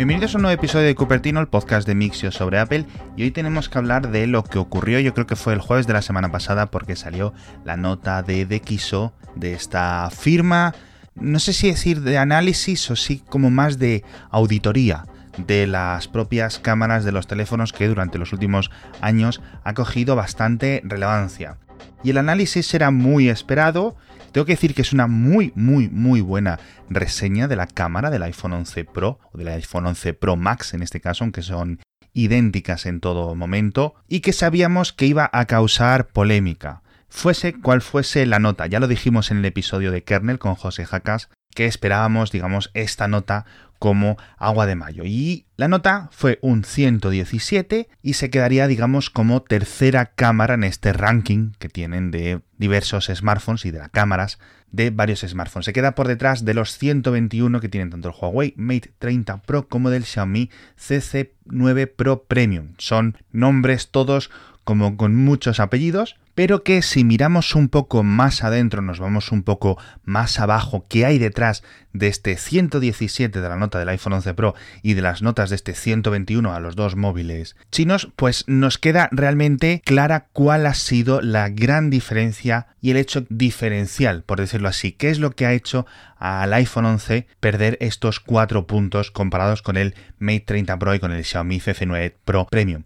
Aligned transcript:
Bienvenidos 0.00 0.34
a 0.34 0.38
un 0.38 0.42
nuevo 0.44 0.58
episodio 0.58 0.86
de 0.86 0.94
Cupertino, 0.94 1.40
el 1.40 1.48
podcast 1.48 1.86
de 1.86 1.94
Mixio 1.94 2.32
sobre 2.32 2.58
Apple. 2.58 2.86
Y 3.18 3.24
hoy 3.24 3.32
tenemos 3.32 3.68
que 3.68 3.76
hablar 3.76 4.10
de 4.10 4.26
lo 4.26 4.42
que 4.42 4.58
ocurrió, 4.58 4.98
yo 4.98 5.12
creo 5.12 5.26
que 5.26 5.36
fue 5.36 5.52
el 5.52 5.60
jueves 5.60 5.86
de 5.86 5.92
la 5.92 6.00
semana 6.00 6.32
pasada, 6.32 6.70
porque 6.70 6.96
salió 6.96 7.34
la 7.66 7.76
nota 7.76 8.22
de 8.22 8.46
DxO 8.46 9.12
de 9.34 9.52
esta 9.52 10.08
firma, 10.08 10.74
no 11.16 11.38
sé 11.38 11.52
si 11.52 11.68
decir 11.68 12.00
de 12.00 12.16
análisis 12.16 12.90
o 12.90 12.96
sí 12.96 13.22
como 13.28 13.50
más 13.50 13.78
de 13.78 14.02
auditoría 14.30 15.04
de 15.36 15.66
las 15.66 16.08
propias 16.08 16.58
cámaras 16.58 17.04
de 17.04 17.12
los 17.12 17.26
teléfonos 17.26 17.74
que 17.74 17.86
durante 17.86 18.16
los 18.16 18.32
últimos 18.32 18.70
años 19.02 19.42
ha 19.64 19.74
cogido 19.74 20.16
bastante 20.16 20.80
relevancia. 20.82 21.58
Y 22.02 22.08
el 22.08 22.16
análisis 22.16 22.72
era 22.72 22.90
muy 22.90 23.28
esperado 23.28 23.96
tengo 24.32 24.44
que 24.44 24.52
decir 24.52 24.74
que 24.74 24.82
es 24.82 24.92
una 24.92 25.06
muy, 25.06 25.52
muy, 25.54 25.88
muy 25.88 26.20
buena 26.20 26.60
reseña 26.88 27.48
de 27.48 27.56
la 27.56 27.66
cámara 27.66 28.10
del 28.10 28.22
iPhone 28.22 28.52
11 28.52 28.84
Pro 28.84 29.18
o 29.32 29.38
del 29.38 29.48
iPhone 29.48 29.86
11 29.86 30.14
Pro 30.14 30.36
Max 30.36 30.74
en 30.74 30.82
este 30.82 31.00
caso, 31.00 31.24
aunque 31.24 31.42
son 31.42 31.80
idénticas 32.12 32.86
en 32.86 33.00
todo 33.00 33.34
momento, 33.34 33.94
y 34.08 34.20
que 34.20 34.32
sabíamos 34.32 34.92
que 34.92 35.06
iba 35.06 35.30
a 35.32 35.44
causar 35.46 36.08
polémica. 36.08 36.82
Fuese 37.08 37.54
cual 37.54 37.82
fuese 37.82 38.24
la 38.26 38.38
nota, 38.38 38.66
ya 38.66 38.80
lo 38.80 38.86
dijimos 38.86 39.30
en 39.30 39.38
el 39.38 39.44
episodio 39.44 39.90
de 39.90 40.04
Kernel 40.04 40.38
con 40.38 40.54
José 40.54 40.86
Jacas, 40.86 41.28
que 41.60 41.66
esperábamos, 41.66 42.32
digamos, 42.32 42.70
esta 42.72 43.06
nota 43.06 43.44
como 43.78 44.16
agua 44.38 44.64
de 44.64 44.76
mayo. 44.76 45.02
Y 45.04 45.44
la 45.58 45.68
nota 45.68 46.08
fue 46.10 46.38
un 46.40 46.64
117 46.64 47.86
y 48.02 48.14
se 48.14 48.30
quedaría, 48.30 48.66
digamos, 48.66 49.10
como 49.10 49.42
tercera 49.42 50.06
cámara 50.06 50.54
en 50.54 50.64
este 50.64 50.94
ranking 50.94 51.52
que 51.58 51.68
tienen 51.68 52.10
de 52.10 52.40
diversos 52.56 53.10
smartphones 53.14 53.66
y 53.66 53.72
de 53.72 53.78
las 53.80 53.90
cámaras 53.90 54.38
de 54.72 54.88
varios 54.88 55.20
smartphones. 55.20 55.66
Se 55.66 55.74
queda 55.74 55.94
por 55.94 56.08
detrás 56.08 56.46
de 56.46 56.54
los 56.54 56.78
121 56.78 57.60
que 57.60 57.68
tienen 57.68 57.90
tanto 57.90 58.08
el 58.08 58.14
Huawei 58.18 58.54
Mate 58.56 58.94
30 58.98 59.42
Pro 59.42 59.68
como 59.68 59.90
del 59.90 60.06
Xiaomi 60.06 60.48
CC9 60.78 61.92
Pro 61.94 62.22
Premium. 62.22 62.68
Son 62.78 63.18
nombres 63.32 63.90
todos 63.90 64.30
como 64.64 64.96
con 64.96 65.14
muchos 65.14 65.60
apellidos, 65.60 66.16
pero 66.34 66.62
que 66.62 66.82
si 66.82 67.04
miramos 67.04 67.54
un 67.54 67.68
poco 67.68 68.02
más 68.02 68.44
adentro, 68.44 68.82
nos 68.82 69.00
vamos 69.00 69.32
un 69.32 69.42
poco 69.42 69.78
más 70.04 70.40
abajo, 70.40 70.86
¿qué 70.88 71.06
hay 71.06 71.18
detrás 71.18 71.62
de 71.92 72.08
este 72.08 72.36
117 72.36 73.40
de 73.40 73.48
la 73.48 73.56
nota 73.56 73.78
del 73.78 73.88
iPhone 73.88 74.12
11 74.14 74.34
Pro 74.34 74.54
y 74.82 74.94
de 74.94 75.02
las 75.02 75.22
notas 75.22 75.50
de 75.50 75.56
este 75.56 75.74
121 75.74 76.52
a 76.52 76.60
los 76.60 76.76
dos 76.76 76.96
móviles 76.96 77.56
chinos, 77.70 78.08
pues 78.16 78.44
nos 78.46 78.78
queda 78.78 79.08
realmente 79.12 79.82
clara 79.84 80.28
cuál 80.32 80.66
ha 80.66 80.74
sido 80.74 81.20
la 81.20 81.48
gran 81.48 81.90
diferencia 81.90 82.68
y 82.80 82.90
el 82.90 82.96
hecho 82.96 83.24
diferencial, 83.28 84.22
por 84.22 84.40
decirlo 84.40 84.68
así, 84.68 84.92
qué 84.92 85.10
es 85.10 85.18
lo 85.18 85.32
que 85.32 85.46
ha 85.46 85.52
hecho 85.52 85.86
al 86.16 86.52
iPhone 86.52 86.86
11 86.86 87.26
perder 87.40 87.76
estos 87.80 88.20
cuatro 88.20 88.66
puntos 88.66 89.10
comparados 89.10 89.62
con 89.62 89.76
el 89.76 89.94
Mate 90.18 90.44
30 90.46 90.78
Pro 90.78 90.94
y 90.94 91.00
con 91.00 91.12
el 91.12 91.24
Xiaomi 91.24 91.60
CC9 91.60 92.14
Pro 92.24 92.46
Premium. 92.50 92.84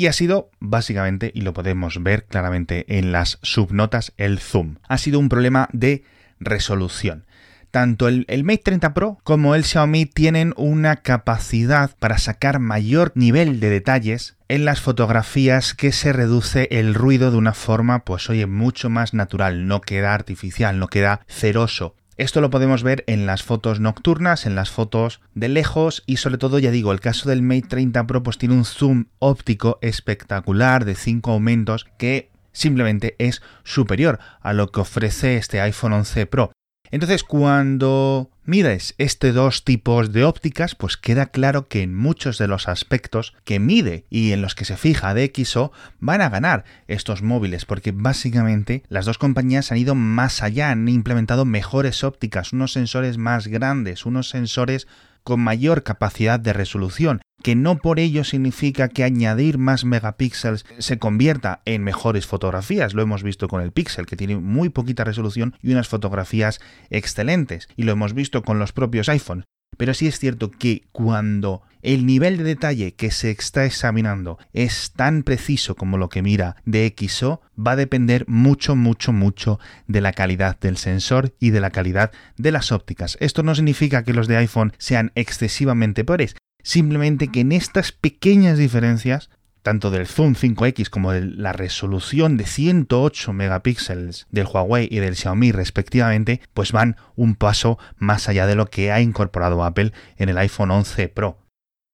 Y 0.00 0.06
ha 0.06 0.12
sido, 0.12 0.52
básicamente, 0.60 1.32
y 1.34 1.40
lo 1.40 1.52
podemos 1.52 2.00
ver 2.00 2.24
claramente 2.26 2.84
en 2.98 3.10
las 3.10 3.40
subnotas, 3.42 4.12
el 4.16 4.38
zoom. 4.38 4.76
Ha 4.88 4.96
sido 4.96 5.18
un 5.18 5.28
problema 5.28 5.68
de 5.72 6.04
resolución. 6.38 7.26
Tanto 7.72 8.06
el, 8.06 8.24
Mate 8.44 8.62
30 8.62 8.94
Pro 8.94 9.18
como 9.24 9.56
el 9.56 9.64
Xiaomi 9.64 10.06
tienen 10.06 10.54
una 10.56 10.98
capacidad 10.98 11.96
para 11.98 12.18
sacar 12.18 12.60
mayor 12.60 13.10
nivel 13.16 13.58
de 13.58 13.70
detalles 13.70 14.36
en 14.46 14.64
las 14.64 14.80
fotografías 14.80 15.74
que 15.74 15.90
se 15.90 16.12
reduce 16.12 16.68
el 16.70 16.94
ruido 16.94 17.32
de 17.32 17.36
una 17.36 17.52
forma, 17.52 18.04
pues 18.04 18.30
oye, 18.30 18.46
mucho 18.46 18.90
más 18.90 19.14
natural, 19.14 19.66
no 19.66 19.80
queda 19.80 20.14
artificial, 20.14 20.78
no 20.78 20.86
queda 20.86 21.22
ceroso. 21.26 21.96
Esto 22.18 22.40
lo 22.40 22.50
podemos 22.50 22.82
ver 22.82 23.04
en 23.06 23.26
las 23.26 23.44
fotos 23.44 23.78
nocturnas, 23.78 24.44
en 24.44 24.56
las 24.56 24.70
fotos 24.70 25.20
de 25.36 25.48
lejos 25.48 26.02
y 26.04 26.16
sobre 26.16 26.36
todo, 26.36 26.58
ya 26.58 26.72
digo, 26.72 26.90
el 26.90 26.98
caso 26.98 27.28
del 27.28 27.42
Mate 27.42 27.68
30 27.68 28.08
Pro 28.08 28.24
pues 28.24 28.38
tiene 28.38 28.56
un 28.56 28.64
zoom 28.64 29.04
óptico 29.20 29.78
espectacular 29.82 30.84
de 30.84 30.96
5 30.96 31.30
aumentos 31.30 31.86
que 31.96 32.32
simplemente 32.50 33.14
es 33.20 33.40
superior 33.62 34.18
a 34.40 34.52
lo 34.52 34.72
que 34.72 34.80
ofrece 34.80 35.36
este 35.36 35.60
iPhone 35.60 35.92
11 35.92 36.26
Pro. 36.26 36.50
Entonces, 36.90 37.22
cuando 37.22 38.30
mides 38.44 38.94
estos 38.96 39.34
dos 39.34 39.64
tipos 39.64 40.12
de 40.12 40.24
ópticas, 40.24 40.74
pues 40.74 40.96
queda 40.96 41.26
claro 41.26 41.68
que 41.68 41.82
en 41.82 41.94
muchos 41.94 42.38
de 42.38 42.48
los 42.48 42.66
aspectos 42.66 43.34
que 43.44 43.58
mide 43.58 44.06
y 44.08 44.32
en 44.32 44.40
los 44.40 44.54
que 44.54 44.64
se 44.64 44.76
fija 44.76 45.14
DxO 45.14 45.70
van 46.00 46.22
a 46.22 46.30
ganar 46.30 46.64
estos 46.86 47.22
móviles, 47.22 47.66
porque 47.66 47.92
básicamente 47.92 48.84
las 48.88 49.04
dos 49.04 49.18
compañías 49.18 49.70
han 49.70 49.78
ido 49.78 49.94
más 49.94 50.42
allá, 50.42 50.70
han 50.70 50.88
implementado 50.88 51.44
mejores 51.44 52.04
ópticas, 52.04 52.52
unos 52.52 52.72
sensores 52.72 53.18
más 53.18 53.48
grandes, 53.48 54.06
unos 54.06 54.30
sensores 54.30 54.86
con 55.28 55.40
mayor 55.40 55.82
capacidad 55.82 56.40
de 56.40 56.54
resolución, 56.54 57.20
que 57.42 57.54
no 57.54 57.76
por 57.76 58.00
ello 58.00 58.24
significa 58.24 58.88
que 58.88 59.04
añadir 59.04 59.58
más 59.58 59.84
megapíxeles 59.84 60.64
se 60.78 60.98
convierta 60.98 61.60
en 61.66 61.84
mejores 61.84 62.26
fotografías. 62.26 62.94
Lo 62.94 63.02
hemos 63.02 63.22
visto 63.22 63.46
con 63.46 63.60
el 63.60 63.70
Pixel, 63.70 64.06
que 64.06 64.16
tiene 64.16 64.38
muy 64.38 64.70
poquita 64.70 65.04
resolución 65.04 65.54
y 65.60 65.72
unas 65.72 65.86
fotografías 65.86 66.60
excelentes. 66.88 67.68
Y 67.76 67.82
lo 67.82 67.92
hemos 67.92 68.14
visto 68.14 68.40
con 68.40 68.58
los 68.58 68.72
propios 68.72 69.10
iPhones. 69.10 69.44
Pero 69.78 69.94
sí 69.94 70.06
es 70.06 70.18
cierto 70.18 70.50
que 70.50 70.82
cuando 70.92 71.62
el 71.80 72.04
nivel 72.04 72.36
de 72.36 72.44
detalle 72.44 72.92
que 72.92 73.10
se 73.10 73.30
está 73.30 73.64
examinando 73.64 74.38
es 74.52 74.92
tan 74.94 75.22
preciso 75.22 75.76
como 75.76 75.96
lo 75.96 76.08
que 76.08 76.20
mira 76.20 76.56
DxO, 76.66 77.40
va 77.58 77.72
a 77.72 77.76
depender 77.76 78.24
mucho, 78.28 78.76
mucho, 78.76 79.12
mucho 79.12 79.60
de 79.86 80.00
la 80.00 80.12
calidad 80.12 80.58
del 80.58 80.76
sensor 80.76 81.34
y 81.38 81.50
de 81.50 81.60
la 81.60 81.70
calidad 81.70 82.10
de 82.36 82.52
las 82.52 82.72
ópticas. 82.72 83.16
Esto 83.20 83.42
no 83.42 83.54
significa 83.54 84.02
que 84.02 84.12
los 84.12 84.28
de 84.28 84.36
iPhone 84.36 84.72
sean 84.78 85.12
excesivamente 85.14 86.04
peores, 86.04 86.34
simplemente 86.62 87.28
que 87.28 87.40
en 87.40 87.52
estas 87.52 87.92
pequeñas 87.92 88.58
diferencias 88.58 89.30
tanto 89.68 89.90
del 89.90 90.06
zoom 90.06 90.34
5X 90.34 90.88
como 90.88 91.12
de 91.12 91.20
la 91.20 91.52
resolución 91.52 92.38
de 92.38 92.46
108 92.46 93.34
megapíxeles 93.34 94.26
del 94.30 94.46
Huawei 94.46 94.88
y 94.90 95.00
del 95.00 95.14
Xiaomi 95.14 95.52
respectivamente, 95.52 96.40
pues 96.54 96.72
van 96.72 96.96
un 97.16 97.34
paso 97.34 97.78
más 97.98 98.30
allá 98.30 98.46
de 98.46 98.54
lo 98.54 98.70
que 98.70 98.92
ha 98.92 99.02
incorporado 99.02 99.62
Apple 99.62 99.92
en 100.16 100.30
el 100.30 100.38
iPhone 100.38 100.70
11 100.70 101.08
Pro. 101.08 101.36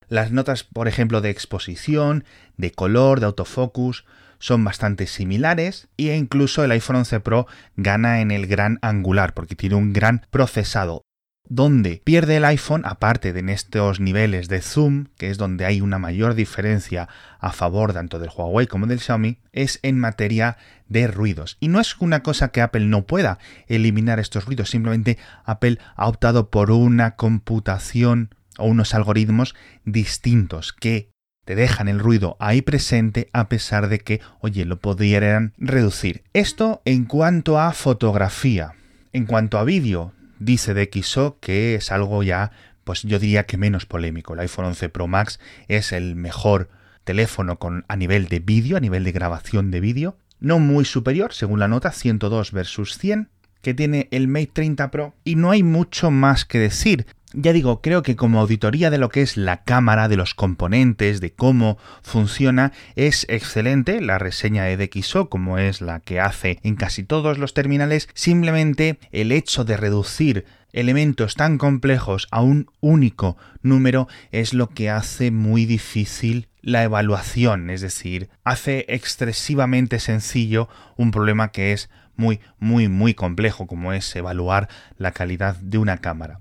Las 0.06 0.30
notas, 0.30 0.62
por 0.62 0.86
ejemplo, 0.86 1.20
de 1.20 1.30
exposición, 1.30 2.22
de 2.56 2.70
color, 2.70 3.18
de 3.18 3.26
autofocus, 3.26 4.04
son 4.38 4.62
bastante 4.62 5.08
similares 5.08 5.88
e 5.96 6.14
incluso 6.14 6.62
el 6.62 6.70
iPhone 6.70 6.94
11 6.94 7.18
Pro 7.18 7.48
gana 7.74 8.20
en 8.20 8.30
el 8.30 8.46
gran 8.46 8.78
angular 8.82 9.34
porque 9.34 9.56
tiene 9.56 9.74
un 9.74 9.92
gran 9.92 10.28
procesado 10.30 11.02
donde 11.49 12.00
pierde 12.03 12.38
el 12.38 12.44
iPhone, 12.44 12.82
aparte 12.84 13.32
de 13.32 13.41
en 13.41 13.50
estos 13.50 14.00
niveles 14.00 14.49
de 14.49 14.62
zoom, 14.62 15.06
que 15.19 15.31
es 15.31 15.37
donde 15.37 15.66
hay 15.66 15.81
una 15.81 15.99
mayor 15.99 16.34
diferencia 16.34 17.09
a 17.38 17.53
favor 17.53 17.93
tanto 17.93 18.19
del 18.19 18.31
Huawei 18.34 18.66
como 18.66 18.87
del 18.87 19.00
Xiaomi, 19.00 19.38
es 19.53 19.78
en 19.82 19.99
materia 19.99 20.56
de 20.88 21.06
ruidos. 21.06 21.59
Y 21.60 21.69
no 21.69 21.81
es 21.81 21.97
una 21.99 22.22
cosa 22.22 22.49
que 22.49 22.62
Apple 22.62 22.87
no 22.87 23.06
pueda 23.06 23.38
eliminar 23.66 24.19
estos 24.19 24.47
ruidos, 24.47 24.71
simplemente 24.71 25.19
Apple 25.44 25.78
ha 25.97 26.09
optado 26.09 26.49
por 26.49 26.71
una 26.71 27.16
computación 27.16 28.34
o 28.56 28.66
unos 28.66 28.94
algoritmos 28.94 29.55
distintos 29.84 30.72
que 30.72 31.11
te 31.44 31.55
dejan 31.55 31.88
el 31.88 31.99
ruido 31.99 32.37
ahí 32.41 32.62
presente 32.62 33.28
a 33.34 33.50
pesar 33.50 33.88
de 33.88 33.99
que, 33.99 34.21
oye, 34.41 34.65
lo 34.65 34.78
pudieran 34.78 35.53
reducir. 35.59 36.25
Esto 36.32 36.81
en 36.87 37.05
cuanto 37.05 37.61
a 37.61 37.72
fotografía. 37.72 38.72
En 39.12 39.26
cuanto 39.26 39.59
a 39.59 39.65
vídeo, 39.65 40.12
dice 40.44 40.75
DxO 40.75 41.38
que 41.41 41.75
es 41.75 41.91
algo 41.91 42.22
ya, 42.22 42.53
pues 42.84 43.03
yo 43.03 43.19
diría 43.19 43.44
que 43.44 43.56
menos 43.56 43.87
polémico. 43.87 44.34
El 44.34 44.41
iPhone 44.41 44.66
11 44.66 44.88
Pro 44.91 45.06
Max 45.06 45.41
es 45.69 45.93
el 45.93 46.16
mejor 46.16 46.69
teléfono 47.05 47.59
con, 47.59 47.84
a 47.88 47.97
nivel 47.97 48.28
de 48.28 48.41
vídeo, 48.41 48.77
a 48.77 48.81
nivel 48.81 49.05
de 49.05 49.12
grabación 49.12 49.71
de 49.71 49.81
vídeo, 49.81 50.16
no 50.41 50.59
muy 50.59 50.84
superior, 50.84 51.32
según 51.32 51.60
la 51.60 51.69
nota, 51.69 51.93
102 51.93 52.53
versus 52.53 52.99
100, 52.99 53.28
que 53.62 53.75
tiene 53.75 54.08
el 54.11 54.29
Mate 54.29 54.50
30 54.52 54.91
Pro, 54.91 55.14
y 55.25 55.37
no 55.37 55.50
hay 55.50 55.62
mucho 55.62 56.11
más 56.11 56.44
que 56.44 56.58
decir. 56.58 57.06
Ya 57.36 57.52
digo, 57.52 57.81
creo 57.81 58.04
que 58.04 58.14
como 58.14 58.38
auditoría 58.38 58.90
de 58.90 58.98
lo 58.98 59.08
que 59.08 59.20
es 59.20 59.36
la 59.36 59.64
cámara, 59.64 60.06
de 60.06 60.16
los 60.16 60.34
componentes, 60.34 61.20
de 61.20 61.32
cómo 61.32 61.78
funciona, 62.00 62.70
es 62.94 63.26
excelente 63.28 64.00
la 64.00 64.19
reseña 64.19 64.62
de 64.62 64.76
DxO, 64.76 65.28
como 65.28 65.58
es 65.58 65.81
la 65.81 65.98
que 65.98 66.20
hace 66.20 66.60
en 66.62 66.76
casi 66.76 67.02
todos 67.02 67.38
los 67.38 67.52
terminales. 67.52 68.08
Simplemente 68.14 69.00
el 69.10 69.32
hecho 69.32 69.64
de 69.64 69.76
reducir 69.76 70.44
elementos 70.72 71.34
tan 71.34 71.58
complejos 71.58 72.28
a 72.31 72.40
un 72.40 72.70
único 72.81 73.37
número 73.62 74.06
es 74.30 74.54
lo 74.54 74.69
que 74.69 74.88
hace 74.88 75.32
muy 75.32 75.66
difícil 75.66 76.46
la 76.62 76.84
evaluación, 76.84 77.69
es 77.69 77.80
decir, 77.80 78.28
hace 78.44 78.84
excesivamente 78.88 79.98
sencillo 79.98 80.69
un 80.96 81.10
problema 81.10 81.50
que 81.50 81.72
es 81.72 81.90
muy, 82.14 82.38
muy, 82.60 82.87
muy 82.88 83.14
complejo, 83.14 83.66
como 83.66 83.92
es 83.92 84.14
evaluar 84.14 84.69
la 84.98 85.10
calidad 85.10 85.56
de 85.56 85.78
una 85.78 85.98
cámara. 85.98 86.38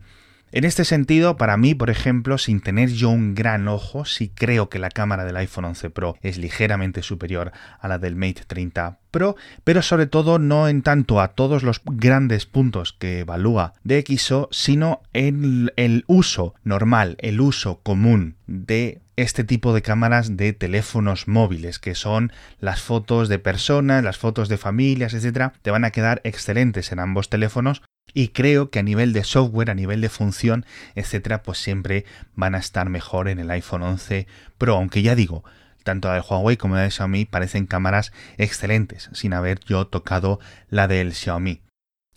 En 0.56 0.66
este 0.66 0.86
sentido, 0.86 1.36
para 1.36 1.58
mí, 1.58 1.74
por 1.74 1.90
ejemplo, 1.90 2.38
sin 2.38 2.62
tener 2.62 2.92
yo 2.92 3.10
un 3.10 3.34
gran 3.34 3.68
ojo, 3.68 4.06
sí 4.06 4.30
creo 4.30 4.70
que 4.70 4.78
la 4.78 4.92
cámara 4.92 5.26
del 5.26 5.38
iPhone 5.38 5.66
11 5.66 5.90
Pro 5.90 6.16
es 6.22 6.38
ligeramente 6.38 7.02
superior 7.02 7.52
a 7.80 7.88
la 7.88 7.98
del 7.98 8.16
Mate 8.16 8.44
30 8.46 9.00
Pro, 9.10 9.36
pero 9.64 9.82
sobre 9.82 10.06
todo 10.06 10.38
no 10.38 10.68
en 10.68 10.84
tanto 10.84 11.22
a 11.22 11.30
todos 11.30 11.64
los 11.64 11.82
grandes 11.84 12.46
puntos 12.46 12.94
que 12.94 13.22
evalúa 13.22 13.74
DxO, 13.84 14.48
sino 14.52 15.02
en 15.14 15.72
el 15.76 16.04
uso 16.06 16.54
normal, 16.64 17.16
el 17.18 17.42
uso 17.42 17.80
común 17.82 18.36
de 18.46 19.02
este 19.16 19.44
tipo 19.44 19.74
de 19.74 19.82
cámaras 19.82 20.38
de 20.38 20.54
teléfonos 20.54 21.28
móviles, 21.28 21.80
que 21.80 21.96
son 21.96 22.32
las 22.60 22.82
fotos 22.82 23.30
de 23.30 23.40
personas, 23.40 24.04
las 24.04 24.18
fotos 24.18 24.50
de 24.50 24.58
familias, 24.58 25.14
etcétera, 25.14 25.54
te 25.62 25.72
van 25.72 25.86
a 25.86 25.92
quedar 25.92 26.22
excelentes 26.24 26.92
en 26.92 27.00
ambos 27.00 27.30
teléfonos 27.30 27.82
y 28.14 28.30
creo 28.30 28.70
que 28.70 28.80
a 28.80 28.84
nivel 28.84 29.14
de 29.14 29.24
software, 29.24 29.72
a 29.72 29.76
nivel 29.76 30.02
de 30.02 30.10
función, 30.10 30.66
etcétera, 30.96 31.44
pues 31.44 31.58
siempre 31.58 32.06
van 32.36 32.56
a 32.56 32.60
estar 32.60 32.90
mejor 32.90 33.28
en 33.28 33.40
el 33.40 33.50
iPhone 33.52 33.84
11 33.84 34.28
Pro. 34.58 34.76
Aunque 34.76 35.02
ya 35.02 35.16
digo, 35.16 35.44
tanto 35.84 36.08
la 36.08 36.16
de 36.16 36.22
Huawei 36.22 36.58
como 36.58 36.76
la 36.76 36.82
de 36.82 36.92
Xiaomi 36.92 37.26
parecen 37.26 37.66
cámaras 37.66 38.12
excelentes, 38.38 39.10
sin 39.14 39.34
haber 39.34 39.60
yo 39.62 39.88
tocado 39.88 40.40
la 40.70 40.88
del 40.88 41.14
Xiaomi. 41.14 41.62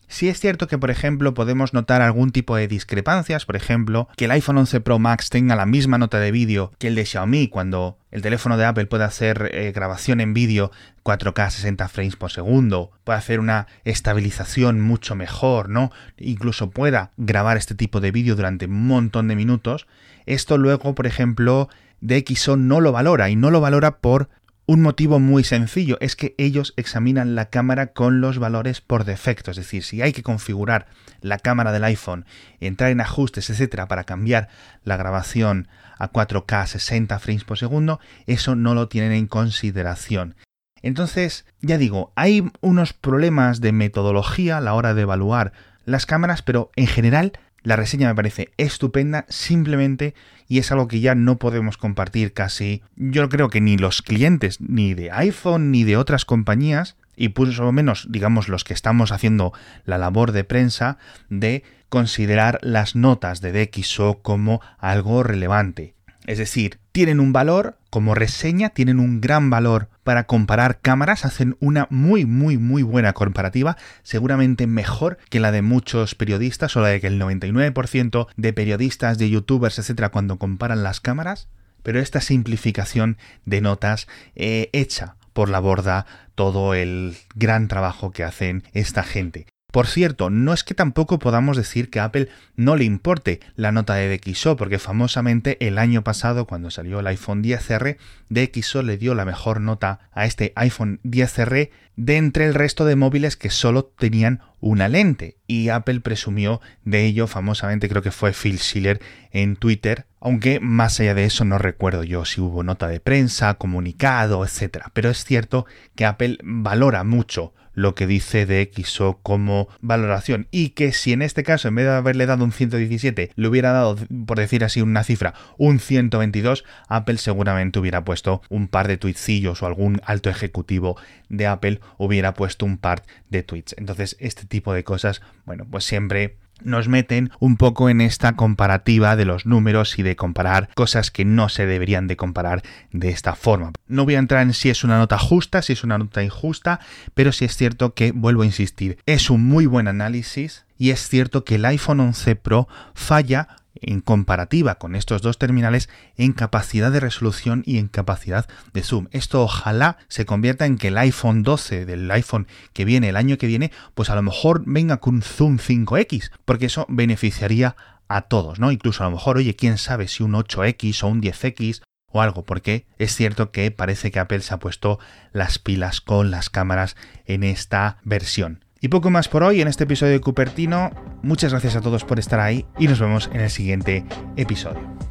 Si 0.09 0.29
es 0.29 0.39
cierto 0.39 0.69
que, 0.69 0.79
por 0.79 0.91
ejemplo, 0.91 1.35
podemos 1.35 1.75
notar 1.75 2.01
algún 2.01 2.31
tipo 2.31 2.57
de 2.57 2.69
discrepancias, 2.69 3.45
por 3.45 3.57
ejemplo, 3.57 4.09
que 4.17 4.27
el 4.27 4.31
iPhone 4.31 4.59
11 4.59 4.81
Pro 4.81 4.99
Max 4.99 5.31
tenga 5.31 5.57
la 5.57 5.67
misma 5.67 5.99
nota 5.99 6.21
de 6.21 6.31
vídeo 6.31 6.73
que 6.79 6.89
el 6.89 6.95
de 6.95 7.05
Xiaomi 7.05 7.49
cuando 7.49 7.99
el 8.13 8.23
teléfono 8.23 8.57
de 8.57 8.65
Apple 8.65 8.87
puede 8.87 9.05
hacer 9.05 9.51
eh, 9.53 9.73
grabación 9.73 10.21
en 10.21 10.33
vídeo 10.33 10.71
4K 11.05 11.51
60 11.51 11.89
frames 11.89 12.17
por 12.17 12.31
segundo, 12.31 12.93
puede 13.05 13.19
hacer 13.19 13.41
una 13.41 13.67
estabilización 13.85 14.81
mucho 14.81 15.17
mejor, 15.17 15.69
¿no? 15.69 15.91
Incluso 16.17 16.71
pueda 16.71 17.11
grabar 17.17 17.57
este 17.57 17.75
tipo 17.75 18.01
de 18.01 18.13
vídeo 18.13 18.37
durante 18.37 18.67
un 18.67 18.87
montón 18.87 19.29
de 19.29 19.37
minutos. 19.37 19.87
Esto 20.25 20.57
luego, 20.57 20.95
por 20.95 21.07
ejemplo, 21.07 21.69
DxO 22.01 22.57
no 22.57 22.81
lo 22.81 22.93
valora 22.93 23.29
y 23.29 23.37
no 23.37 23.51
lo 23.51 23.61
valora 23.61 23.99
por 23.99 24.29
un 24.67 24.83
motivo 24.83 25.21
muy 25.21 25.45
sencillo 25.45 25.97
es 26.01 26.17
que 26.17 26.35
ellos 26.39 26.75
examinan 26.77 27.37
la 27.37 27.51
cámara 27.51 27.89
con 27.89 28.21
los 28.21 28.39
valores 28.41 28.81
por 28.81 29.05
defecto, 29.05 29.53
es 29.53 29.57
decir, 29.57 29.85
si 29.85 30.03
hay 30.03 30.13
que 30.13 30.25
configurar 30.25 30.87
la 31.21 31.39
cámara 31.39 31.71
del 31.71 31.85
iPhone, 31.85 32.27
entrar 32.59 32.91
en 32.91 33.01
ajustes, 33.01 33.49
etcétera, 33.49 33.87
para 33.87 34.05
cambiar 34.05 34.49
la 34.83 34.97
grabación 34.97 35.69
a 35.99 36.11
4K 36.11 36.67
60 36.67 37.19
frames 37.21 37.45
por 37.45 37.59
segundo, 37.59 38.01
eso 38.27 38.57
no 38.57 38.75
lo 38.75 38.89
tienen 38.89 39.13
en 39.13 39.29
consideración. 39.29 40.35
Entonces, 40.83 41.47
ya 41.61 41.79
digo, 41.79 42.13
hay 42.17 42.51
unos 42.61 42.93
problemas 42.93 43.61
de 43.61 43.73
metodología 43.73 44.59
a 44.59 44.61
la 44.61 44.75
hora 44.75 44.95
de 44.95 45.03
evaluar 45.03 45.53
las 45.85 46.07
cámaras, 46.07 46.43
pero 46.43 46.71
en 46.75 46.89
general 46.89 47.33
la 47.67 47.75
reseña 47.75 48.07
me 48.07 48.15
parece 48.15 48.53
estupenda 48.59 49.27
simplemente 49.29 50.15
y 50.47 50.59
es 50.59 50.71
algo 50.71 50.87
que 50.87 51.01
ya 51.01 51.17
no 51.17 51.37
podemos 51.37 51.77
compartir 51.77 52.33
casi, 52.33 52.81
yo 52.95 53.29
creo 53.29 53.51
que 53.51 53.61
ni 53.61 53.77
los 53.77 54.03
clientes 54.03 54.61
ni 54.61 54.95
de 54.95 55.11
iPhone 55.11 55.73
ni 55.73 55.83
de 55.83 55.97
otras 55.97 56.25
compañías 56.25 56.95
y 57.17 57.31
por 57.31 57.49
lo 57.49 57.73
menos 57.73 58.07
digamos 58.09 58.49
los 58.49 58.63
que 58.63 58.73
estamos 58.73 59.11
haciendo 59.11 59.53
la 59.85 59.99
labor 59.99 60.31
de 60.31 60.45
prensa 60.45 60.99
de 61.29 61.65
considerar 61.89 62.61
las 62.63 62.95
notas 62.95 63.41
de 63.41 63.67
DxO 63.67 64.21
como 64.23 64.61
algo 64.79 65.25
relevante. 65.25 65.95
Es 66.25 66.39
decir, 66.39 66.79
tienen 66.93 67.19
un 67.19 67.33
valor 67.33 67.79
como 67.91 68.15
reseña, 68.15 68.71
tienen 68.71 69.01
un 69.01 69.21
gran 69.21 69.51
valor 69.51 69.89
para 70.07 70.29
comparar 70.29 70.79
cámaras, 70.79 71.25
hacen 71.25 71.57
una 71.59 71.89
muy, 71.91 72.27
muy, 72.27 72.59
muy 72.59 72.85
buena 72.85 73.13
comparativa, 73.13 73.77
seguramente 74.05 74.69
mejor 74.69 75.19
que 75.31 75.41
la 75.41 75.51
de 75.51 75.63
muchos 75.63 76.15
periodistas 76.15 76.77
o 76.77 76.81
la 76.81 76.89
de 76.89 77.01
que 77.01 77.09
el 77.09 77.21
99% 77.21 78.29
de 78.37 78.53
periodistas, 78.53 79.19
de 79.19 79.31
youtubers, 79.31 79.81
etcétera, 79.81 80.11
cuando 80.11 80.39
comparan 80.39 80.85
las 80.85 81.01
cámaras. 81.01 81.49
Pero 81.83 81.99
esta 81.99 82.21
simplificación 82.21 83.19
de 83.47 83.61
notas 83.61 84.07
eh, 84.37 84.71
hecha 84.73 85.17
por 85.33 85.49
la 85.49 85.59
borda 85.59 86.07
todo 86.37 86.75
el 86.75 87.17
gran 87.35 87.67
trabajo 87.67 88.13
que 88.13 88.23
hacen 88.23 88.63
esta 88.75 89.03
gente. 89.03 89.47
Por 89.73 89.87
cierto, 89.87 90.31
no 90.31 90.53
es 90.53 90.65
que 90.65 90.75
tampoco 90.75 91.19
podamos 91.19 91.57
decir 91.57 91.91
que 91.91 92.01
a 92.01 92.05
Apple 92.05 92.29
no 92.55 92.77
le 92.77 92.85
importe 92.85 93.41
la 93.57 93.73
nota 93.73 93.95
de 93.95 94.17
DxO, 94.17 94.57
porque 94.57 94.79
famosamente 94.79 95.57
el 95.67 95.77
año 95.79 96.03
pasado, 96.03 96.47
cuando 96.47 96.71
salió 96.71 97.01
el 97.01 97.07
iPhone 97.09 97.43
10R, 97.43 97.99
DxO 98.31 98.83
le 98.83 98.97
dio 98.97 99.15
la 99.15 99.25
mejor 99.25 99.61
nota 99.61 100.09
a 100.13 100.25
este 100.25 100.53
iPhone 100.57 101.01
10R 101.05 101.71
de 101.97 102.17
entre 102.17 102.47
el 102.47 102.55
resto 102.55 102.85
de 102.85 102.97
móviles 102.97 103.37
que 103.37 103.51
solo 103.51 103.85
tenían 103.85 104.41
una 104.67 104.89
lente. 104.89 105.37
Y 105.47 105.69
Apple 105.69 106.01
presumió 106.01 106.61
de 106.85 107.05
ello 107.05 107.27
famosamente, 107.27 107.89
creo 107.89 108.03
que 108.03 108.11
fue 108.11 108.33
Phil 108.33 108.59
Schiller 108.59 109.01
en 109.31 109.57
Twitter, 109.57 110.07
aunque 110.21 110.61
más 110.61 110.99
allá 110.99 111.15
de 111.15 111.25
eso 111.25 111.45
no 111.45 111.59
recuerdo 111.59 112.03
yo 112.03 112.25
si 112.25 112.41
hubo 112.41 112.63
nota 112.63 112.89
de 112.89 113.01
prensa, 113.01 113.55
comunicado, 113.55 114.45
etc. 114.45 114.87
Pero 114.93 115.11
es 115.11 115.25
cierto 115.25 115.67
que 115.95 116.05
Apple 116.05 116.39
valora 116.43 117.05
mucho 117.05 117.53
lo 117.77 117.95
que 117.95 118.09
dice 118.09 118.47
de 118.47 118.73
XO 118.75 119.21
como 119.23 119.69
valoración 119.81 120.49
y 120.51 120.71
que 120.71 120.93
si 120.93 121.13
en 121.13 121.23
este 121.23 121.45
caso 121.45 121.69
en 121.69 121.77
vez 121.77 121.85
de 121.85 121.93
haberle 121.93 122.27
dado 122.27 122.43
un 122.43 122.51
117 122.51 123.31
le 123.37 123.49
hubiera 123.49 123.71
dado, 123.71 123.97
por 124.27 124.39
decir 124.39 124.65
así 124.65 124.81
una 124.81 125.05
cifra, 125.05 125.35
un 125.59 125.79
122, 125.79 126.65
Apple 126.89 127.19
seguramente 127.19 127.79
hubiera 127.79 128.03
puesto 128.03 128.41
un 128.49 128.67
par 128.67 128.89
de 128.89 128.97
tweetcillos 128.97 129.63
o 129.63 129.67
algún 129.67 130.01
alto 130.05 130.31
ejecutivo 130.31 130.97
de 131.29 131.47
Apple 131.47 131.81
hubiera 131.99 132.33
puesto 132.33 132.65
un 132.65 132.79
par 132.79 133.03
de 133.29 133.43
tweets. 133.43 133.75
Entonces 133.77 134.17
este 134.21 134.47
tipo 134.57 134.73
de 134.73 134.85
cosas, 134.85 135.21
bueno, 135.45 135.67
pues 135.71 135.85
siempre 135.85 136.39
nos 136.63 136.89
meten 136.89 137.31
un 137.41 137.59
poco 137.59 137.91
en 137.91 138.01
esta 138.01 138.37
comparativa 138.37 139.15
de 139.15 139.27
los 139.27 139.45
números 139.45 139.99
y 139.99 140.03
de 140.03 140.17
comparar 140.17 140.71
cosas 140.75 141.11
que 141.11 141.27
no 141.27 141.51
se 141.51 141.67
deberían 141.67 142.07
de 142.07 142.17
comparar 142.17 142.63
de 142.91 143.11
esta 143.11 143.35
forma. 143.35 143.73
No 143.87 144.07
voy 144.07 144.15
a 144.15 144.19
entrar 144.19 144.41
en 144.41 144.55
si 144.55 144.71
es 144.71 144.83
una 144.83 144.97
nota 144.97 145.19
justa, 145.19 145.61
si 145.61 145.75
es 145.75 145.85
una 145.85 145.99
nota 145.99 146.23
injusta, 146.23 146.81
pero 147.13 147.33
sí 147.33 147.45
es 147.45 147.55
cierto 147.55 147.93
que, 147.93 148.13
vuelvo 148.13 148.41
a 148.41 148.47
insistir, 148.47 148.97
es 149.05 149.29
un 149.29 149.45
muy 149.45 149.67
buen 149.67 149.89
análisis 149.89 150.65
y 150.79 150.89
es 150.89 151.07
cierto 151.07 151.45
que 151.45 151.57
el 151.57 151.67
iPhone 151.67 152.01
11 152.01 152.37
Pro 152.37 152.67
falla 152.95 153.49
en 153.81 154.01
comparativa 154.01 154.77
con 154.77 154.95
estos 154.95 155.23
dos 155.23 155.39
terminales 155.39 155.89
en 156.17 156.33
capacidad 156.33 156.91
de 156.91 157.01
resolución 157.01 157.63
y 157.67 157.79
en 157.79 157.89
capacidad 157.89 158.47
de 158.73 158.83
zoom. 158.83 159.09
Esto 159.11 159.43
ojalá 159.43 159.99
se 160.09 160.27
convierta 160.27 160.67
en 160.67 160.79
que 160.79 160.89
el 160.89 160.99
iPhone 160.99 161.43
12 161.43 161.87
del 161.87 162.11
iPhone 162.11 162.47
que 162.73 162.85
viene 162.85 163.09
el 163.09 163.17
año 163.17 163.39
que 163.39 163.47
viene, 163.47 163.73
pues 163.95 164.11
a 164.11 164.15
lo 164.15 164.23
mejor 164.23 164.63
venga 164.67 164.99
con 164.99 165.23
zoom 165.23 165.59
5X, 165.59 166.31
porque 166.45 166.67
eso 166.67 166.87
beneficiaría 166.89 167.77
a 168.09 168.23
todos, 168.23 168.59
¿no? 168.59 168.71
Incluso 168.71 169.03
a 169.03 169.07
lo 169.07 169.17
mejor, 169.17 169.37
oye, 169.37 169.57
quién 169.57 169.79
sabe 169.79 170.09
si 170.09 170.23
un 170.23 170.33
8X 170.33 171.03
o 171.03 171.09
un 171.09 171.21
10X 171.21 171.83
o 172.13 172.23
algo, 172.23 172.45
porque 172.45 172.87
es 172.99 173.15
cierto 173.15 173.51
que 173.51 173.71
parece 173.71 174.11
que 174.11 174.21
Apple 174.21 174.41
se 174.41 174.55
ha 174.55 174.59
puesto 174.59 174.99
las 175.33 175.59
pilas 175.59 176.01
con 176.01 176.31
las 176.31 176.51
cámaras 176.51 176.97
en 177.27 177.43
esta 177.43 177.99
versión. 178.05 178.66
Y 178.87 178.89
poco 178.89 179.11
más 179.11 179.27
por 179.27 179.43
hoy 179.43 179.61
en 179.61 179.67
este 179.67 179.83
episodio 179.83 180.13
de 180.13 180.21
Cupertino. 180.21 180.93
Muchas 181.25 181.51
gracias 181.51 181.75
a 181.75 181.81
todos 181.81 182.05
por 182.05 182.21
estar 182.21 182.39
ahí 182.39 182.65
y 182.79 182.87
nos 182.87 183.01
vemos 183.01 183.29
en 183.33 183.41
el 183.41 183.51
siguiente 183.51 184.05
episodio. 184.37 185.06